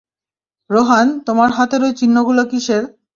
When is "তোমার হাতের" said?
1.27-1.81